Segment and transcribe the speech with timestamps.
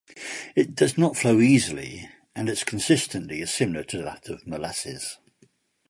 [0.55, 5.19] It does not flow easily, and its consistency is similar to that of molasses.